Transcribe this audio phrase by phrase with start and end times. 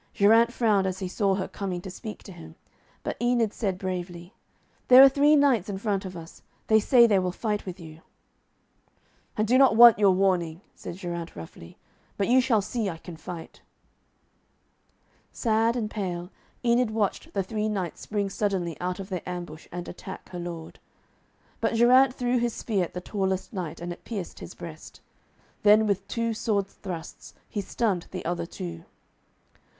[0.15, 2.55] Geraint frowned as he saw her coming to speak to him,
[3.03, 4.33] but Enid said bravely,
[4.87, 6.41] 'There are three knights in front of us.
[6.65, 8.01] They say they will fight with you.'
[9.37, 11.77] 'I do not want your warning,' said Geraint roughly,
[12.17, 13.61] 'but you shall see I can fight.'
[15.31, 16.31] Sad and pale,
[16.65, 20.79] Enid watched the three knights spring suddenly out of their ambush and attack her lord.
[21.59, 24.99] But Geraint threw his spear at the tallest knight, and it pierced his breast.
[25.61, 28.85] Then with two sword thrusts, he stunned the other two.